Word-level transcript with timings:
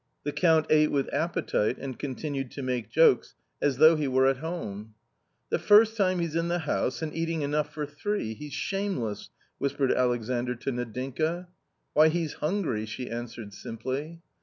The 0.23 0.31
Count 0.31 0.65
ate 0.71 0.89
with 0.89 1.13
appetite 1.13 1.77
and 1.79 1.99
continued 1.99 2.49
to 2.53 2.63
make 2.63 2.89
jokes, 2.89 3.35
as 3.61 3.77
though 3.77 3.95
he 3.95 4.07
were 4.07 4.25
at 4.25 4.37
home." 4.37 4.95
The 5.51 5.59
first 5.59 5.95
time 5.95 6.17
he's 6.17 6.35
in 6.35 6.47
the 6.47 6.57
house 6.65 7.03
and 7.03 7.13
eating 7.15 7.43
enough 7.43 7.71
for 7.71 7.85
three, 7.85 8.33
he's 8.33 8.53
shameless!" 8.55 9.29
whispered 9.59 9.91
Alexandr 9.93 10.55
to 10.55 10.71
Nadinka." 10.71 11.49
Why, 11.93 12.09
he's 12.09 12.33
hungry 12.33 12.81
I" 12.81 12.85
she 12.85 13.11
answered 13.11 13.53
simply. 13.53 14.23